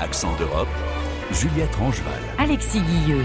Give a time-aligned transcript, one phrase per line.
[0.00, 0.68] Accent d'Europe,
[1.32, 2.12] Juliette Rangeval.
[2.38, 3.24] Alexis Guilleux.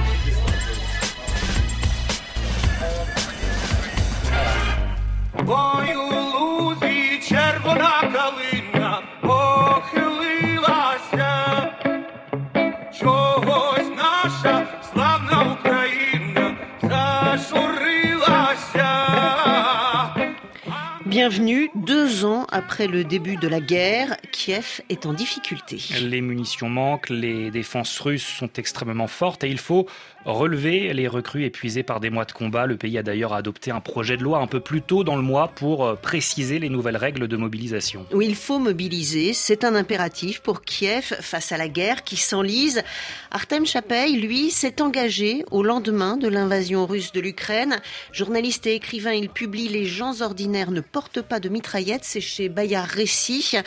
[21.26, 25.80] Bienvenue, deux ans après le début de la guerre, Kiev est en difficulté.
[26.02, 29.86] Les munitions manquent, les défenses russes sont extrêmement fortes et il faut
[30.26, 32.66] relever les recrues épuisées par des mois de combat.
[32.66, 35.22] Le pays a d'ailleurs adopté un projet de loi un peu plus tôt dans le
[35.22, 38.06] mois pour euh, préciser les nouvelles règles de mobilisation.
[38.12, 42.84] Où il faut mobiliser, c'est un impératif pour Kiev face à la guerre qui s'enlise.
[43.32, 47.80] Artem Chapey, lui, s'est engagé au lendemain de l'invasion russe de l'Ukraine.
[48.12, 52.50] Journaliste et écrivain, il publie Les gens ordinaires ne portent pas de mitraillettes, c'est chez
[52.50, 53.58] Bayard Récit.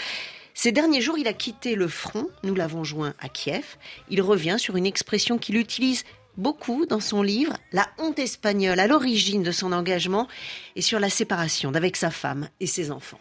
[0.59, 3.77] Ces derniers jours, il a quitté le front, nous l'avons joint à Kiev.
[4.09, 6.05] Il revient sur une expression qu'il utilise
[6.39, 10.29] beaucoup dans son livre, La honte espagnole à l'origine de son engagement
[10.75, 13.21] et sur la séparation d'avec sa femme et ses enfants.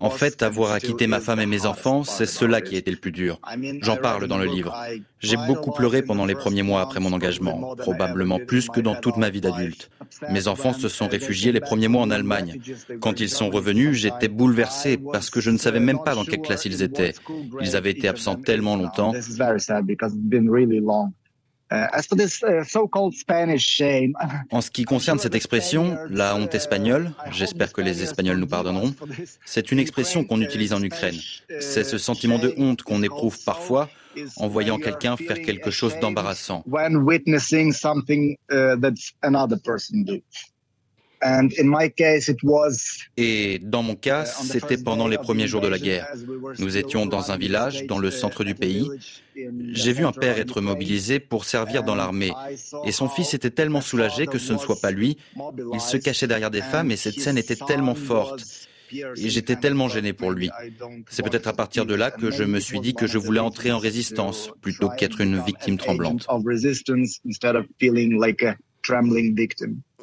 [0.00, 2.90] En fait, avoir à quitter ma femme et mes enfants, c'est cela qui a été
[2.90, 3.40] le plus dur.
[3.82, 4.74] J'en parle dans le livre.
[5.20, 9.16] J'ai beaucoup pleuré pendant les premiers mois après mon engagement, probablement plus que dans toute
[9.16, 9.90] ma vie d'adulte.
[10.30, 12.60] Mes enfants se sont réfugiés les premiers mois en Allemagne.
[13.00, 16.42] Quand ils sont revenus, j'étais bouleversé parce que je ne savais même pas dans quelle
[16.42, 17.12] classe ils étaient.
[17.60, 19.12] Ils avaient été absents tellement longtemps.
[24.50, 28.94] En ce qui concerne cette expression, la honte espagnole, j'espère que les Espagnols nous pardonneront,
[29.44, 31.16] c'est une expression qu'on utilise en Ukraine.
[31.60, 33.88] C'est ce sentiment de honte qu'on éprouve parfois
[34.36, 36.64] en voyant quelqu'un faire quelque chose d'embarrassant.
[43.16, 46.08] Et dans mon cas, c'était pendant les premiers jours de la guerre.
[46.58, 48.88] Nous étions dans un village, dans le centre du pays.
[49.72, 52.32] J'ai vu un père être mobilisé pour servir dans l'armée.
[52.84, 55.18] Et son fils était tellement soulagé que ce ne soit pas lui.
[55.72, 58.44] Il se cachait derrière des femmes et cette scène était tellement forte.
[58.92, 60.50] Et j'étais tellement gêné pour lui.
[61.08, 63.72] C'est peut-être à partir de là que je me suis dit que je voulais entrer
[63.72, 66.26] en résistance plutôt qu'être une victime tremblante.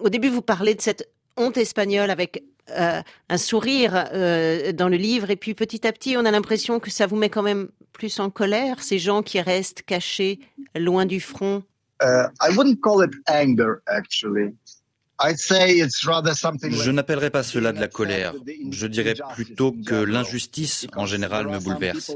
[0.04, 4.98] Au début, vous parlez de cette honte espagnole avec euh, un sourire euh, dans le
[4.98, 7.70] livre, et puis petit à petit, on a l'impression que ça vous met quand même
[7.94, 10.42] plus en colère, ces gens qui restent cachés
[10.76, 11.64] loin du front.
[12.02, 12.28] Uh,
[15.22, 18.34] je n'appellerais pas cela de la colère.
[18.72, 22.12] Je dirais plutôt que l'injustice en général me bouleverse.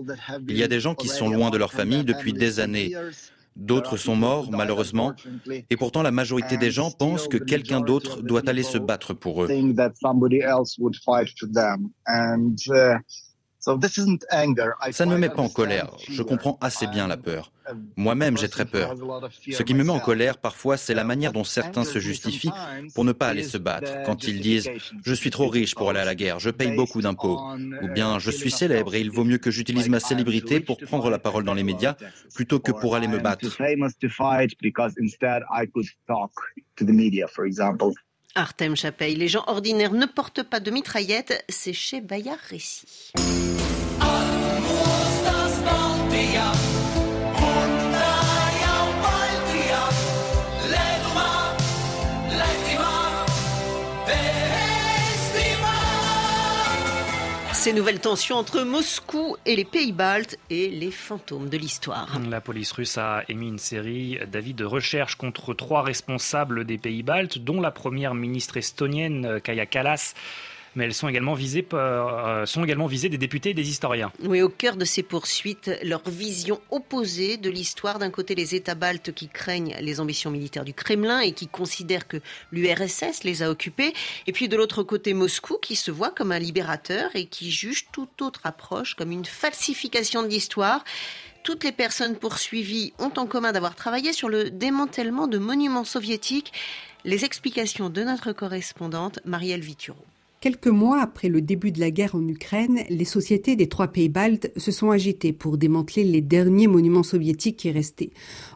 [0.49, 2.93] Il y a des gens qui sont loin de leur famille depuis des années.
[3.57, 5.13] D'autres sont morts, malheureusement,
[5.69, 9.43] et pourtant la majorité des gens pensent que quelqu'un d'autre doit aller se battre pour
[9.43, 9.47] eux.
[14.91, 15.91] Ça ne me met pas en colère.
[16.07, 17.51] Je comprends assez bien la peur.
[17.95, 18.95] Moi-même, j'ai très peur.
[19.51, 22.51] Ce qui me met en colère parfois, c'est la manière dont certains se justifient
[22.93, 24.03] pour ne pas aller se battre.
[24.05, 24.67] Quand ils disent⁇
[25.03, 27.37] Je suis trop riche pour aller à la guerre, je paye beaucoup d'impôts⁇
[27.83, 31.09] ou bien⁇ Je suis célèbre et il vaut mieux que j'utilise ma célébrité pour prendre
[31.09, 31.95] la parole dans les médias
[32.35, 33.47] plutôt que pour aller me battre.
[38.35, 43.11] Artem Chapey, les gens ordinaires ne portent pas de mitraillette, c'est chez Bayard Récit.
[57.67, 62.17] Ces nouvelles tensions entre Moscou et les pays baltes et les fantômes de l'histoire.
[62.29, 67.03] La police russe a émis une série d'avis de recherche contre trois responsables des pays
[67.03, 70.13] baltes, dont la première ministre estonienne Kaya Kallas
[70.77, 74.11] mais elles sont également visées, par, euh, sont également visées des députés et des historiens.
[74.23, 77.97] Oui, au cœur de ces poursuites, leur vision opposée de l'histoire.
[77.97, 82.07] D'un côté, les États baltes qui craignent les ambitions militaires du Kremlin et qui considèrent
[82.07, 82.17] que
[82.51, 83.93] l'URSS les a occupés.
[84.27, 87.87] Et puis de l'autre côté, Moscou qui se voit comme un libérateur et qui juge
[87.91, 90.83] toute autre approche comme une falsification de l'histoire.
[91.43, 96.53] Toutes les personnes poursuivies ont en commun d'avoir travaillé sur le démantèlement de monuments soviétiques.
[97.03, 100.05] Les explications de notre correspondante Marielle Vituro.
[100.39, 104.07] Quelques mois après le début de la guerre en Ukraine, les sociétés des trois pays
[104.07, 108.11] baltes se sont agitées pour démanteler les derniers monuments soviétiques qui restaient.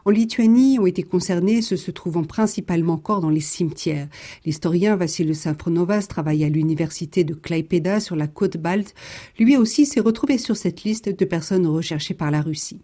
[0.06, 4.10] En Lituanie ont été concernés ceux se trouvant principalement encore dans les cimetières.
[4.46, 8.94] L'historien Vassilios Safronovas travaille à l'université de Klaipeda sur la côte balte.
[9.40, 12.80] Lui aussi s'est retrouvé sur cette liste de personnes recherchées par la Russie.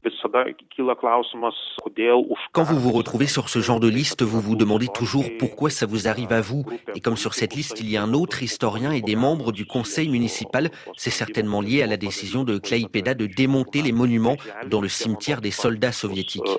[2.51, 5.86] Quand vous vous retrouvez sur ce genre de liste, vous vous demandez toujours pourquoi ça
[5.86, 6.66] vous arrive à vous.
[6.95, 9.66] Et comme sur cette liste, il y a un autre historien et des membres du
[9.66, 14.38] conseil municipal, c'est certainement lié à la décision de Klaipeda de démonter les monuments
[14.68, 16.57] dans le cimetière des soldats soviétiques.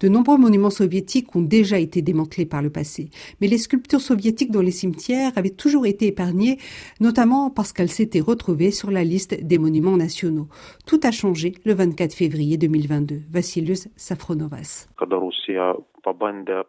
[0.00, 3.10] De nombreux monuments soviétiques ont déjà été démantelés par le passé,
[3.40, 6.58] mais les sculptures soviétiques dans les cimetières avaient toujours été épargnées,
[7.00, 10.48] notamment parce qu'elles s'étaient retrouvées sur la liste des monuments nationaux.
[10.86, 13.22] Tout a changé le 24 février 2022.
[13.30, 14.86] Vassilius Safronovas.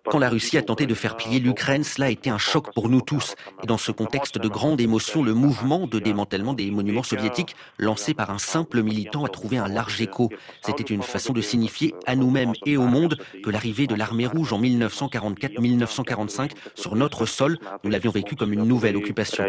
[0.10, 2.88] Quand la Russie a tenté de faire plier l'Ukraine, cela a été un choc pour
[2.88, 3.36] nous tous.
[3.64, 8.14] Et dans ce contexte de grande émotion, le mouvement de démantèlement des monuments soviétiques, lancé
[8.14, 10.30] par un simple militant, a trouvé un large écho.
[10.62, 11.65] C'était une façon de signifier
[12.06, 17.58] à nous-mêmes et au monde que l'arrivée de l'armée rouge en 1944-1945 sur notre sol,
[17.84, 19.44] nous l'avions vécu comme une nouvelle occupation.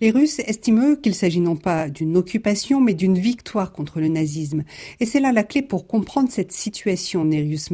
[0.00, 4.64] Les Russes estiment qu'il s'agit non pas d'une occupation, mais d'une victoire contre le nazisme.
[5.00, 7.70] Et c'est là la clé pour comprendre cette situation, Nerius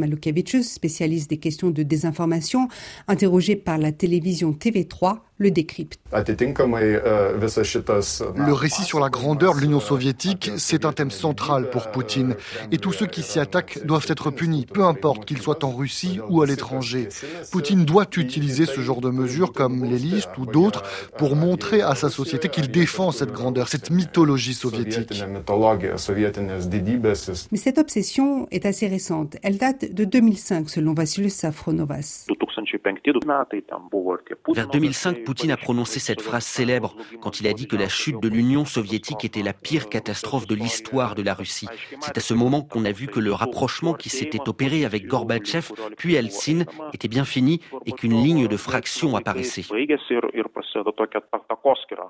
[0.62, 2.68] spécialiste des questions de désinformation,
[3.08, 5.98] interrogé par la télévision TV3, le décrypte.
[6.12, 12.36] Le récit sur la grandeur de l'Union soviétique, c'est un thème central pour Poutine.
[12.72, 16.20] Et tous ceux qui s'y attaquent doivent être punis, peu importe qu'ils soient en Russie
[16.28, 17.08] ou à l'étranger.
[17.52, 20.82] Poutine doit utiliser ce genre de mesures comme les listes ou d'autres
[21.18, 25.22] pour montrer à sa société qu'il défend cette grandeur, cette mythologie soviétique.
[27.52, 29.36] Mais cette obsession est assez récente.
[29.42, 32.26] Elle date de 2005 selon Vassilios Safronovas.
[34.54, 38.20] Vers 2005, Poutine a prononcé cette phrase célèbre quand il a dit que la chute
[38.20, 41.68] de l'Union soviétique était la pire catastrophe de l'histoire de la Russie.
[42.00, 45.72] C'est à ce moment qu'on a vu que le rapprochement qui s'était opéré avec Gorbatchev
[45.96, 49.64] puis Eltsine était bien fini et qu'une ligne de fraction apparaissait.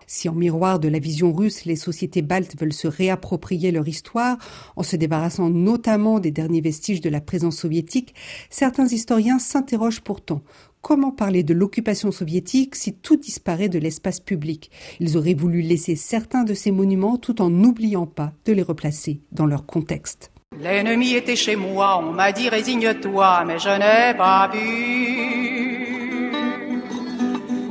[0.06, 4.36] Si en miroir de la vision russe, les sociétés baltes veulent se réapproprier leur histoire
[4.76, 8.14] en se débarrassant notamment des derniers vestiges de la présence soviétique,
[8.48, 10.42] certains historiens s'interrogent pourtant
[10.82, 14.70] Comment parler de l'occupation soviétique si tout disparaît de l'espace public?
[14.98, 19.20] Ils auraient voulu laisser certains de ces monuments tout en n'oubliant pas de les replacer
[19.30, 20.32] dans leur contexte.
[20.58, 24.58] L'ennemi était chez moi, on m'a dit résigne-toi, mais je n'ai pas pu.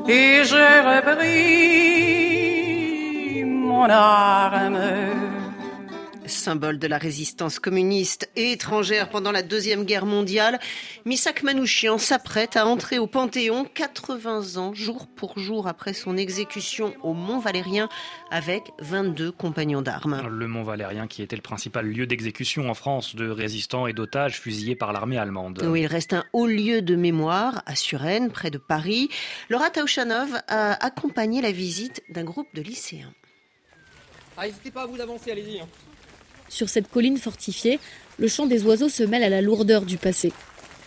[0.08, 1.50] Et j'ai repris
[3.44, 5.29] mon arme
[6.50, 10.60] symbole de la résistance communiste et étrangère pendant la Deuxième Guerre mondiale,
[11.06, 16.96] Misak Manouchian s'apprête à entrer au Panthéon 80 ans, jour pour jour après son exécution
[17.04, 17.88] au Mont Valérien
[18.32, 20.28] avec 22 compagnons d'armes.
[20.28, 24.40] Le Mont Valérien qui était le principal lieu d'exécution en France de résistants et d'otages
[24.40, 25.62] fusillés par l'armée allemande.
[25.64, 29.10] Oui, il reste un haut lieu de mémoire à Suresnes, près de Paris.
[29.50, 33.14] Laura Taouchanov a accompagné la visite d'un groupe de lycéens.
[34.36, 35.62] Ah, n'hésitez pas à vous avancer, allez-y.
[36.50, 37.80] Sur cette colline fortifiée,
[38.18, 40.34] le chant des oiseaux se mêle à la lourdeur du passé.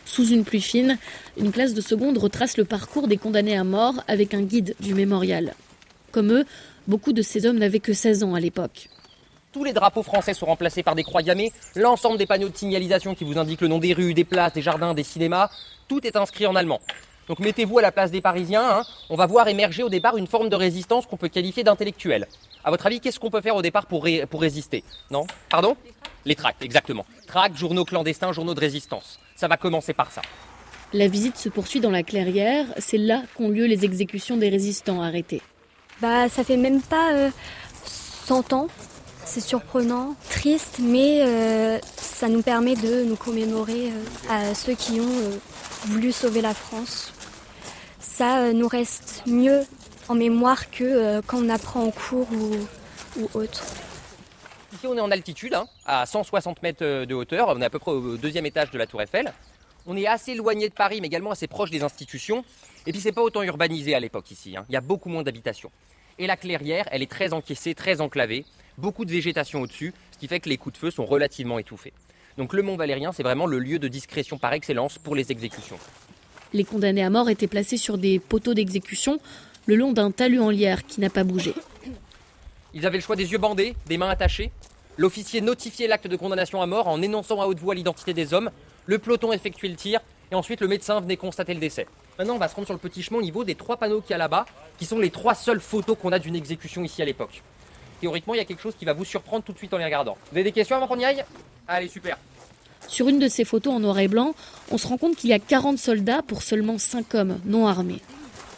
[0.04, 0.98] Sous une pluie fine,
[1.38, 4.94] une classe de seconde retrace le parcours des condamnés à mort avec un guide du
[4.94, 5.54] mémorial.
[6.10, 6.44] Comme eux,
[6.88, 8.88] beaucoup de ces hommes n'avaient que 16 ans à l'époque.
[9.52, 13.14] Tous les drapeaux français sont remplacés par des croix gammées, l'ensemble des panneaux de signalisation
[13.14, 15.50] qui vous indiquent le nom des rues, des places, des jardins, des cinémas,
[15.88, 16.80] tout est inscrit en allemand.
[17.28, 18.82] Donc mettez-vous à la place des Parisiens, hein.
[19.08, 22.26] on va voir émerger au départ une forme de résistance qu'on peut qualifier d'intellectuelle.
[22.64, 24.84] À votre avis, qu'est-ce qu'on peut faire au départ pour, pour résister?
[25.10, 25.26] Non?
[25.48, 25.76] Pardon?
[26.24, 27.04] Les tracts, exactement.
[27.26, 29.18] Tracts, journaux clandestins, journaux de résistance.
[29.36, 30.22] Ça va commencer par ça.
[30.92, 32.66] La visite se poursuit dans la clairière.
[32.78, 35.40] C'est là qu'ont lieu les exécutions des résistants arrêtés.
[36.00, 37.30] Bah, ça fait même pas
[38.26, 38.68] 100 euh, ans.
[39.24, 45.00] C'est surprenant, triste, mais euh, ça nous permet de nous commémorer euh, à ceux qui
[45.00, 45.40] ont
[45.86, 47.12] voulu sauver la France.
[47.98, 49.64] Ça nous reste mieux
[50.08, 53.64] en mémoire que euh, quand on apprend en cours ou, autre.
[54.72, 57.48] Ici, on est en altitude, hein, à 160 mètres euh, de hauteur.
[57.48, 59.32] On est à peu près au deuxième étage de la Tour Eiffel.
[59.86, 62.44] On est assez éloigné de Paris, mais également assez proche des institutions.
[62.86, 64.56] Et puis, c'est pas autant urbanisé à l'époque ici.
[64.56, 64.64] Hein.
[64.68, 65.70] Il y a beaucoup moins d'habitations.
[66.18, 68.44] Et la clairière, elle est très encaissée, très enclavée.
[68.78, 71.92] Beaucoup de végétation au-dessus, ce qui fait que les coups de feu sont relativement étouffés.
[72.38, 75.78] Donc, le Mont Valérien, c'est vraiment le lieu de discrétion par excellence pour les exécutions.
[76.52, 79.18] Les condamnés à mort étaient placés sur des poteaux d'exécution
[79.66, 81.54] le long d'un talus en lierre qui n'a pas bougé.
[82.74, 84.50] Ils avaient le choix des yeux bandés, des mains attachées.
[84.96, 88.50] L'officier notifiait l'acte de condamnation à mort en énonçant à haute voix l'identité des hommes.
[88.86, 91.86] Le peloton effectuait le tir et ensuite le médecin venait constater le décès.
[92.18, 94.10] Maintenant, on va se rendre sur le petit chemin au niveau des trois panneaux qu'il
[94.10, 94.46] y a là-bas,
[94.78, 97.42] qui sont les trois seules photos qu'on a d'une exécution ici à l'époque.
[98.02, 99.84] Théoriquement, il y a quelque chose qui va vous surprendre tout de suite en les
[99.84, 100.18] regardant.
[100.32, 101.24] Vous avez des questions avant qu'on y aille?
[101.68, 102.18] Allez, super.
[102.88, 104.34] Sur une de ces photos en noir et blanc,
[104.72, 108.00] on se rend compte qu'il y a 40 soldats pour seulement 5 hommes non armés.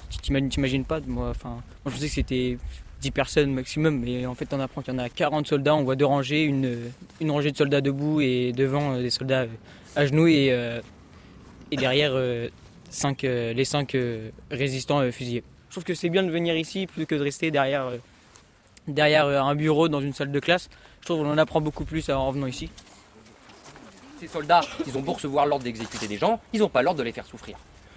[0.09, 2.57] Tu t'imagines pas, moi, enfin, moi je pensais que c'était
[3.03, 5.85] 10 personnes maximum, mais en fait on apprend qu'il y en a 40 soldats, on
[5.85, 6.79] voit deux rangées, une,
[7.21, 9.49] une rangée de soldats debout et devant euh, des soldats euh,
[9.95, 10.81] à genoux et, euh,
[11.71, 12.15] et derrière
[12.89, 13.95] cinq, les 5
[14.51, 15.45] résistants fusillés.
[15.69, 17.91] Je trouve que c'est bien de venir ici plutôt que de rester derrière,
[18.89, 20.69] derrière un bureau dans une salle de classe.
[21.01, 22.71] Je trouve qu'on en apprend beaucoup plus en revenant ici.
[24.21, 27.05] Ces soldats, ils ont beau recevoir l'ordre d'exécuter des gens, ils n'ont pas l'ordre de
[27.05, 27.57] les faire souffrir.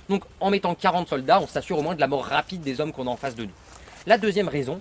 [0.09, 2.91] Donc en mettant 40 soldats, on s'assure au moins de la mort rapide des hommes
[2.91, 3.51] qu'on a en face de nous.
[4.05, 4.79] La deuxième raison,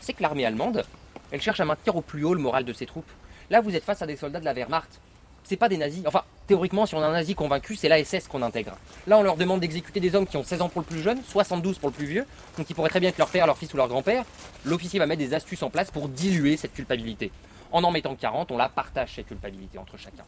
[0.00, 0.84] c'est que l'armée allemande,
[1.30, 3.10] elle cherche à maintenir au plus haut le moral de ses troupes.
[3.50, 5.00] Là, vous êtes face à des soldats de la Wehrmacht.
[5.48, 6.02] C'est pas des nazis.
[6.06, 8.76] Enfin, théoriquement, si on a un nazi convaincu, c'est la SS qu'on intègre.
[9.06, 11.20] Là, on leur demande d'exécuter des hommes qui ont 16 ans pour le plus jeune,
[11.26, 12.26] 72 pour le plus vieux,
[12.58, 14.26] donc ils pourraient très bien être leur père, leur fils ou leur grand-père.
[14.66, 17.30] L'officier va mettre des astuces en place pour diluer cette culpabilité.
[17.72, 20.24] En en mettant 40, on la partage cette culpabilité entre chacun.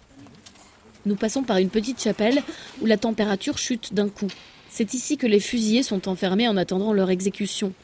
[1.05, 2.43] Nous passons par une petite chapelle
[2.81, 4.29] où la température chute d'un coup.
[4.71, 7.75] C'est ici que les fusillés sont enfermés en attendant leur exécution.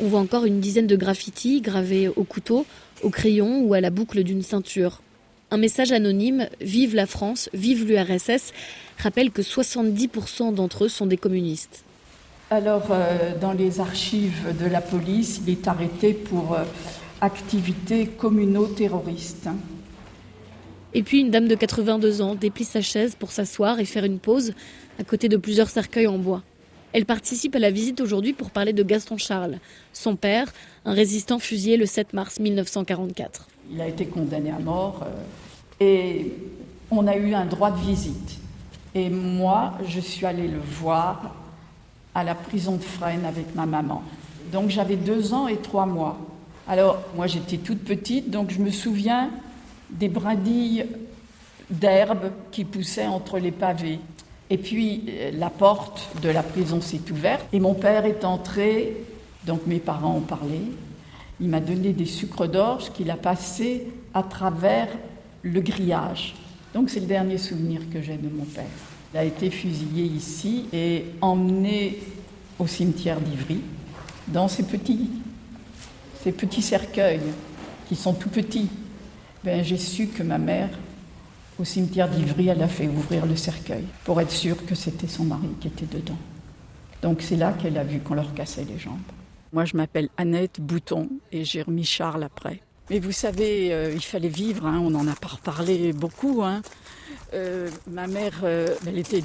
[0.00, 2.66] On voit encore une dizaine de graffitis gravés au couteau,
[3.04, 5.00] au crayon ou à la boucle d'une ceinture.
[5.52, 8.54] Un message anonyme Vive la France, vive l'URSS
[8.96, 11.84] rappelle que 70% d'entre eux sont des communistes.
[12.48, 16.64] Alors, euh, dans les archives de la police, il est arrêté pour euh,
[17.20, 19.50] activité communo-terroriste.
[20.94, 24.20] Et puis une dame de 82 ans déplie sa chaise pour s'asseoir et faire une
[24.20, 24.54] pause
[24.98, 26.42] à côté de plusieurs cercueils en bois.
[26.94, 29.58] Elle participe à la visite aujourd'hui pour parler de Gaston Charles,
[29.92, 30.50] son père,
[30.86, 33.48] un résistant fusillé le 7 mars 1944.
[33.72, 35.22] Il a été condamné à mort euh,
[35.80, 36.32] et
[36.90, 38.38] on a eu un droit de visite.
[38.94, 41.34] Et moi, je suis allée le voir
[42.14, 44.02] à la prison de Fresnes avec ma maman.
[44.52, 46.18] Donc j'avais deux ans et trois mois.
[46.68, 49.30] Alors moi j'étais toute petite, donc je me souviens
[49.90, 50.86] des brindilles
[51.70, 53.98] d'herbe qui poussaient entre les pavés.
[54.50, 59.04] Et puis euh, la porte de la prison s'est ouverte et mon père est entré,
[59.46, 60.60] donc mes parents ont parlé.
[61.42, 64.86] Il m'a donné des sucres d'orge qu'il a passé à travers
[65.42, 66.36] le grillage.
[66.72, 68.64] Donc c'est le dernier souvenir que j'ai de mon père.
[69.12, 71.98] Il a été fusillé ici et emmené
[72.60, 73.60] au cimetière d'Ivry
[74.28, 75.10] dans ces petits,
[76.22, 77.20] ces petits cercueils
[77.88, 78.68] qui sont tout petits.
[79.42, 80.70] Ben, j'ai su que ma mère
[81.58, 85.24] au cimetière d'Ivry, elle a fait ouvrir le cercueil pour être sûre que c'était son
[85.24, 86.18] mari qui était dedans.
[87.02, 88.94] Donc c'est là qu'elle a vu qu'on leur cassait les jambes.
[89.52, 92.62] Moi, je m'appelle Annette Bouton et j'ai remis Charles après.
[92.88, 96.42] Mais vous savez, euh, il fallait vivre, hein, on en a pas reparlé beaucoup.
[96.42, 96.62] Hein.
[97.34, 99.22] Euh, ma mère, euh, elle était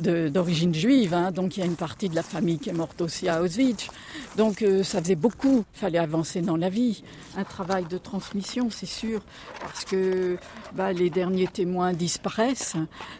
[0.00, 3.00] d'origine juive, hein, donc il y a une partie de la famille qui est morte
[3.00, 3.88] aussi à Auschwitz.
[4.36, 7.02] Donc ça faisait beaucoup, il fallait avancer dans la vie.
[7.36, 9.22] Un travail de transmission, c'est sûr,
[9.60, 10.36] parce que
[10.74, 12.76] bah, les derniers témoins disparaissent,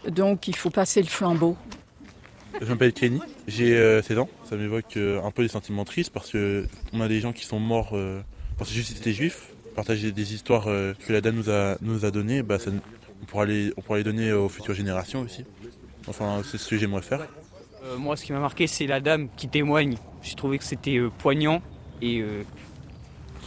[0.08, 1.56] donc il faut passer le flambeau.
[2.60, 7.00] Je m'appelle Kenny, j'ai 16 ans, ça m'évoque un peu des sentiments tristes parce qu'on
[7.00, 7.96] a des gens qui sont morts
[8.62, 12.04] parce que juste c'était juif, partager des histoires euh, que la dame nous a, nous
[12.04, 15.44] a données, bah, on, pourra les, on pourra les donner aux futures générations aussi.
[16.06, 17.26] Enfin, c'est ce que j'aimerais faire.
[17.84, 19.96] Euh, moi, ce qui m'a marqué, c'est la dame qui témoigne.
[20.22, 21.62] J'ai trouvé que c'était euh, poignant
[22.00, 22.22] et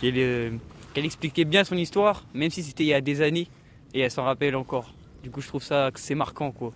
[0.01, 0.59] qu'elle
[1.05, 3.47] expliquait bien son histoire, même si c'était il y a des années,
[3.93, 4.93] et elle s'en rappelle encore.
[5.23, 6.73] Du coup, je trouve ça que c'est marquant, quoi.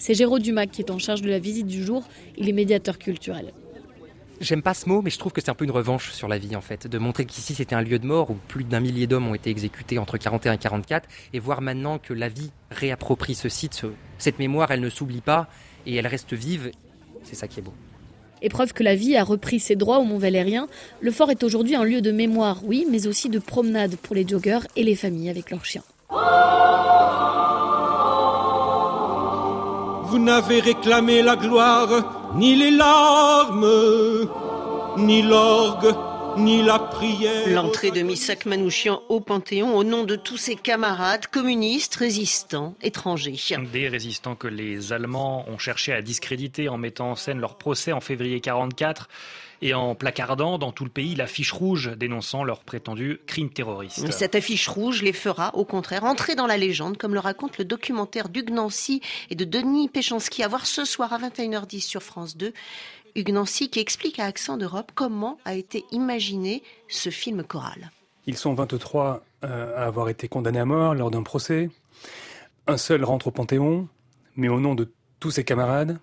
[0.00, 2.02] C'est Géraud Dumas qui est en charge de la visite du jour.
[2.38, 3.52] Il est médiateur culturel.
[4.40, 6.38] J'aime pas ce mot, mais je trouve que c'est un peu une revanche sur la
[6.38, 9.06] vie en fait, de montrer qu'ici c'était un lieu de mort où plus d'un millier
[9.06, 13.34] d'hommes ont été exécutés entre 41 et 44, et voir maintenant que la vie réapproprie
[13.34, 13.82] ce site,
[14.16, 15.48] cette mémoire, elle ne s'oublie pas
[15.84, 16.70] et elle reste vive.
[17.22, 17.74] C'est ça qui est beau.
[18.40, 20.66] Épreuve que la vie a repris ses droits au Mont Valérien,
[21.02, 24.26] le fort est aujourd'hui un lieu de mémoire, oui, mais aussi de promenade pour les
[24.26, 25.84] joggeurs et les familles avec leurs chiens.
[30.10, 31.88] Vous n'avez réclamé la gloire
[32.34, 34.26] ni les larmes,
[34.96, 35.94] ni l'orgue,
[36.36, 37.48] ni la prière.
[37.48, 43.36] L'entrée de Missak Manouchian au Panthéon au nom de tous ses camarades communistes, résistants, étrangers.
[43.72, 47.92] Des résistants que les Allemands ont cherché à discréditer en mettant en scène leur procès
[47.92, 49.08] en février 1944
[49.62, 54.10] et en placardant dans tout le pays l'affiche rouge dénonçant leurs prétendus crimes terroristes.
[54.10, 57.64] Cette affiche rouge les fera, au contraire, entrer dans la légende, comme le raconte le
[57.64, 62.36] documentaire d'Hugues Nancy et de Denis Péchanski à voir ce soir à 21h10 sur France
[62.36, 62.52] 2.
[63.14, 67.90] Hugues qui explique à Accent d'Europe comment a été imaginé ce film choral.
[68.26, 71.70] Ils sont 23 euh, à avoir été condamnés à mort lors d'un procès.
[72.66, 73.88] Un seul rentre au Panthéon,
[74.36, 75.98] mais au nom de tous ses camarades.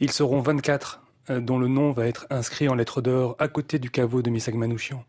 [0.00, 3.78] Ils seront 24 euh, dont le nom va être inscrit en lettres d'or à côté
[3.78, 5.04] du caveau de Missak Manouchian.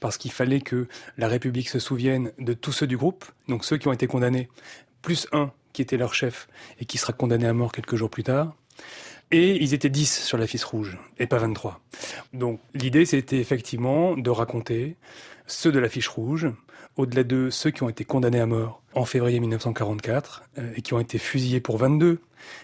[0.00, 3.78] Parce qu'il fallait que la République se souvienne de tous ceux du groupe, donc ceux
[3.78, 4.48] qui ont été condamnés,
[5.00, 8.24] plus un qui était leur chef et qui sera condamné à mort quelques jours plus
[8.24, 8.54] tard.
[9.32, 11.80] Et ils étaient 10 sur la fiche rouge, et pas 23.
[12.34, 14.96] Donc l'idée, c'était effectivement de raconter
[15.46, 16.48] ceux de la fiche rouge,
[16.96, 20.92] au-delà de ceux qui ont été condamnés à mort en février 1944 euh, et qui
[20.92, 22.20] ont été fusillés pour 22,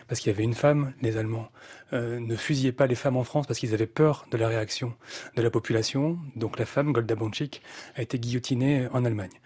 [0.06, 1.48] parce qu'il y avait une femme, les Allemands
[1.94, 4.92] euh, ne fusillaient pas les femmes en France parce qu'ils avaient peur de la réaction
[5.37, 6.18] de la population.
[6.37, 7.62] Donc la femme, Golda Bonchik,
[7.96, 9.40] a été guillotinée en Allemagne.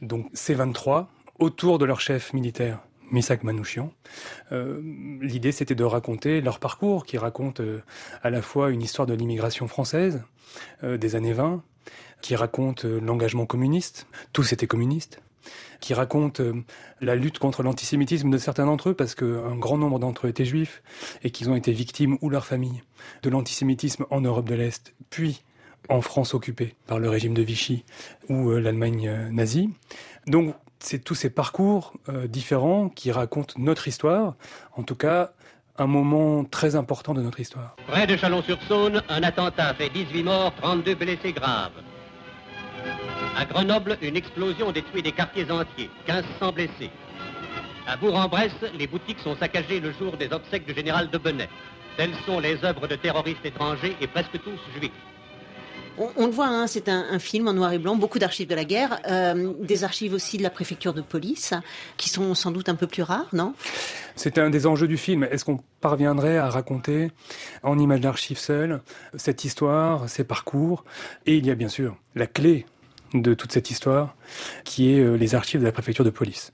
[0.00, 3.92] Donc ces 23, autour de leur chef militaire, Misak Manouchian.
[4.52, 4.80] Euh,
[5.20, 7.60] l'idée, c'était de raconter leur parcours, qui raconte
[8.22, 10.22] à la fois une histoire de l'immigration française
[10.82, 11.62] des années 20,
[12.20, 15.20] qui raconte euh, l'engagement communiste, tous étaient communistes,
[15.80, 16.64] qui raconte euh,
[17.00, 20.44] la lutte contre l'antisémitisme de certains d'entre eux, parce qu'un grand nombre d'entre eux étaient
[20.44, 20.82] juifs,
[21.22, 22.82] et qu'ils ont été victimes, ou leur famille,
[23.22, 25.42] de l'antisémitisme en Europe de l'Est, puis
[25.88, 27.84] en France occupée par le régime de Vichy
[28.28, 29.70] ou euh, l'Allemagne nazie.
[30.26, 31.94] Donc c'est tous ces parcours
[32.26, 34.34] différents qui racontent notre histoire,
[34.76, 35.32] en tout cas
[35.78, 37.76] un moment très important de notre histoire.
[37.86, 41.72] Près de Chalon-sur-Saône, un attentat fait 18 morts, 32 blessés graves.
[43.36, 46.90] À Grenoble, une explosion détruit des quartiers entiers, 1500 blessés.
[47.86, 51.48] À Bourg-en-Bresse, les boutiques sont saccagées le jour des obsèques du général de Benet.
[51.96, 54.90] Telles sont les œuvres de terroristes étrangers et presque tous juifs.
[56.16, 58.64] On, le voit, hein, c'est un, film en noir et blanc, beaucoup d'archives de la
[58.64, 61.54] guerre, euh, des archives aussi de la préfecture de police,
[61.96, 63.54] qui sont sans doute un peu plus rares, non?
[64.16, 65.24] C'est un des enjeux du film.
[65.24, 67.10] Est-ce qu'on parviendrait à raconter
[67.62, 68.80] en images d'archives seules
[69.16, 70.84] cette histoire, ces parcours?
[71.26, 72.66] Et il y a bien sûr la clé
[73.14, 74.14] de toute cette histoire,
[74.64, 76.52] qui est euh, les archives de la préfecture de police.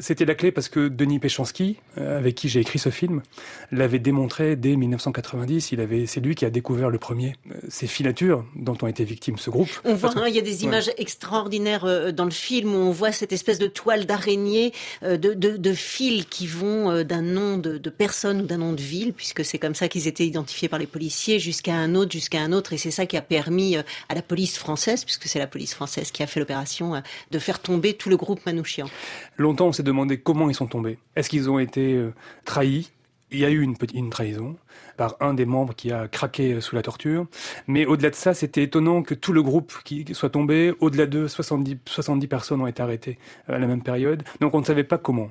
[0.00, 3.22] C'était la clé parce que Denis Péchanski, euh, avec qui j'ai écrit ce film,
[3.70, 5.70] l'avait démontré dès 1990.
[5.70, 9.04] Il avait, c'est lui qui a découvert le premier euh, ces filatures dont ont été
[9.04, 9.68] victimes ce groupe.
[9.84, 12.90] On voit, hein, il y a des images extraordinaires euh, dans le film où on
[12.90, 17.78] voit cette espèce de toile d'araignée, de, de, de, fils qui vont d'un nom de,
[17.78, 20.78] de, personne ou d'un nom de ville, puisque c'est comme ça qu'ils étaient identifiés par
[20.78, 24.14] les policiers, jusqu'à un autre, jusqu'à un autre, et c'est ça qui a permis à
[24.14, 27.94] la police française, puisque c'est la police française qui a fait l'opération, de faire tomber
[27.94, 28.88] tout le groupe Manouchian.
[29.36, 30.98] Longtemps on s'est demandé comment ils sont tombés.
[31.14, 32.12] Est-ce qu'ils ont été euh,
[32.44, 32.90] trahis?
[33.30, 34.56] Il y a eu une, une trahison
[34.96, 37.26] par un des membres qui a craqué euh, sous la torture.
[37.66, 40.72] Mais au-delà de ça, c'était étonnant que tout le groupe qui soit tombé.
[40.80, 43.18] Au-delà de 70, 70 personnes ont été arrêtées
[43.50, 44.22] euh, à la même période.
[44.40, 45.30] Donc on ne savait pas comment.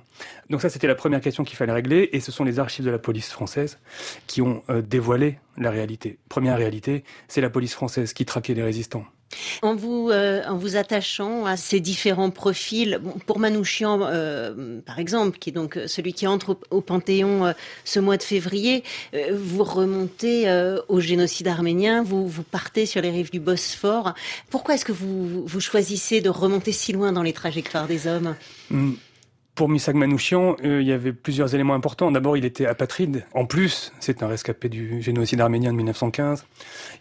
[0.52, 2.10] Donc ça, c'était la première question qu'il fallait régler.
[2.14, 3.80] Et ce sont les archives de la police française
[4.28, 6.20] qui ont dévoilé la réalité.
[6.30, 9.06] Première réalité, c'est la police française qui traquait les résistants.
[9.62, 15.38] En vous, euh, en vous attachant à ces différents profils, pour Manouchian, euh, par exemple,
[15.38, 18.84] qui est donc celui qui entre au, Panthéon euh, ce mois de février,
[19.32, 20.46] vous remontez
[20.88, 24.14] au génocide arménien, vous, vous partez sur les rives du Bosphore.
[24.50, 28.36] Pourquoi est-ce que vous, vous choisissez de remonter si loin dans les trajectoires des hommes?
[28.70, 28.94] Hmm.
[29.58, 32.12] Pour Misak Manouchian, euh, il y avait plusieurs éléments importants.
[32.12, 33.26] D'abord, il était apatride.
[33.34, 36.46] En plus, c'est un rescapé du génocide arménien de 1915.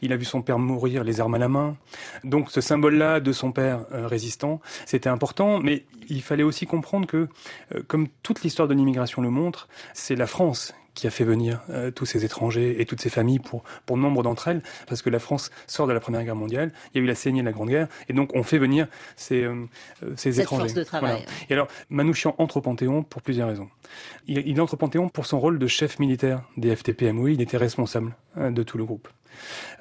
[0.00, 1.76] Il a vu son père mourir les armes à la main.
[2.24, 5.60] Donc, ce symbole-là de son père euh, résistant, c'était important.
[5.60, 7.28] Mais il fallait aussi comprendre que,
[7.74, 11.60] euh, comme toute l'histoire de l'immigration le montre, c'est la France qui a fait venir
[11.70, 15.10] euh, tous ces étrangers et toutes ces familles pour, pour nombre d'entre elles, parce que
[15.10, 17.46] la France sort de la Première Guerre mondiale, il y a eu la saignée de
[17.46, 19.66] la Grande Guerre, et donc on fait venir ces, euh,
[20.16, 20.62] ces Cette étrangers.
[20.62, 21.24] Force de travail.
[21.48, 23.68] Et alors, Manouchian entre au Panthéon pour plusieurs raisons.
[24.26, 27.58] Il, il, entre au Panthéon pour son rôle de chef militaire des FTP-MOI, il était
[27.58, 29.08] responsable hein, de tout le groupe.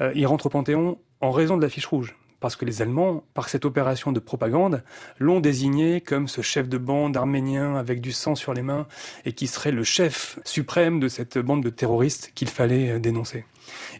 [0.02, 3.24] Euh, il rentre au Panthéon en raison de la fiche rouge parce que les Allemands,
[3.34, 4.84] par cette opération de propagande,
[5.18, 8.86] l'ont désigné comme ce chef de bande arménien avec du sang sur les mains
[9.26, 13.46] et qui serait le chef suprême de cette bande de terroristes qu'il fallait euh, dénoncer.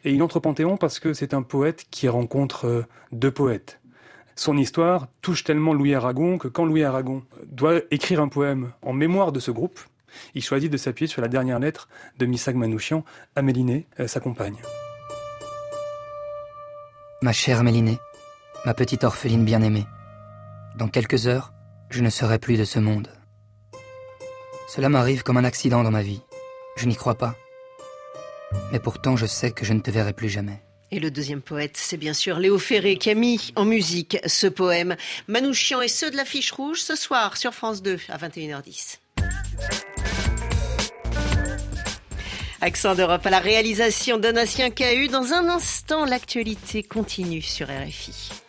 [0.04, 3.80] Et il entre au Panthéon parce que c'est un poète qui rencontre euh, deux poètes.
[4.36, 8.94] Son histoire touche tellement Louis Aragon que quand Louis Aragon doit écrire un poème en
[8.94, 9.80] mémoire de ce groupe,
[10.36, 13.04] il choisit de s'appuyer sur la dernière lettre de Missak Manouchian
[13.36, 14.58] à Méliné, euh, sa compagne.
[17.24, 17.98] Ma chère Méliné,
[18.66, 19.86] ma petite orpheline bien-aimée.
[20.76, 21.54] Dans quelques heures,
[21.90, 23.10] je ne serai plus de ce monde.
[24.68, 26.22] Cela m'arrive comme un accident dans ma vie.
[26.76, 27.36] Je n'y crois pas.
[28.72, 30.62] Mais pourtant, je sais que je ne te verrai plus jamais.
[30.92, 34.48] Et le deuxième poète, c'est bien sûr Léo Ferré qui a mis en musique ce
[34.48, 34.96] poème.
[35.28, 38.98] Manouchian et ceux de la fiche rouge ce soir sur France 2 à 21h10.
[42.62, 45.08] Accent d'Europe à la réalisation Donatien Cahu.
[45.08, 48.45] Dans un instant, l'actualité continue sur RFI.